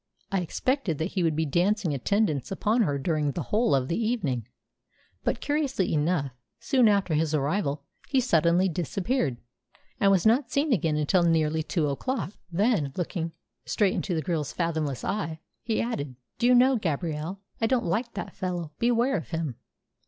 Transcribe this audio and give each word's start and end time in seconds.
"I 0.31 0.41
expected 0.41 0.97
that 0.97 1.11
he 1.13 1.21
would 1.21 1.35
be 1.35 1.45
dancing 1.45 1.93
attendance 1.93 2.49
upon 2.51 2.81
her 2.81 2.97
during 2.97 3.33
the 3.33 3.43
whole 3.43 3.75
of 3.75 3.87
the 3.87 4.03
evening; 4.03 4.47
but, 5.23 5.39
curiously 5.41 5.93
enough, 5.93 6.31
soon 6.59 6.87
after 6.87 7.13
his 7.13 7.35
arrival 7.35 7.83
he 8.07 8.19
suddenly 8.19 8.67
disappeared, 8.67 9.37
and 9.99 10.09
was 10.09 10.25
not 10.25 10.49
seen 10.51 10.73
again 10.73 10.97
until 10.97 11.21
nearly 11.21 11.61
two 11.61 11.87
o'clock." 11.87 12.33
Then, 12.51 12.91
looking 12.97 13.33
straight 13.67 13.93
in 13.93 14.01
the 14.15 14.23
girl's 14.23 14.53
fathomless 14.53 15.03
eye, 15.03 15.39
he 15.61 15.79
added, 15.79 16.15
"Do 16.39 16.47
you 16.47 16.55
know, 16.55 16.77
Gabrielle, 16.77 17.39
I 17.61 17.67
don't 17.67 17.85
like 17.85 18.15
that 18.15 18.35
fellow. 18.35 18.71
Beware 18.79 19.15
of 19.17 19.29
him." 19.29 19.53